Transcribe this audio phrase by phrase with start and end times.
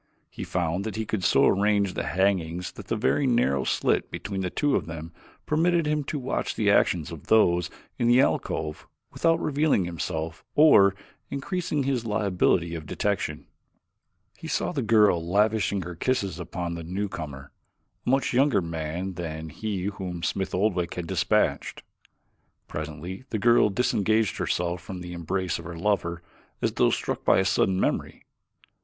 [0.31, 4.75] He found he could so arrange the hangings that a very narrow slit between two
[4.75, 5.13] of them
[5.45, 10.95] permitted him to watch the actions of those in the alcove without revealing himself or
[11.29, 13.45] increasing his liability of detection.
[14.39, 17.51] He saw the girl lavishing her kisses upon the newcomer,
[18.03, 21.83] a much younger man than he whom Smith Oldwick had dispatched.
[22.67, 26.23] Presently the girl disengaged herself from the embrace of her lover
[26.59, 28.25] as though struck by a sudden memory.